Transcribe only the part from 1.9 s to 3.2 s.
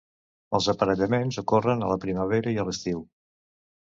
la primavera i a l'estiu.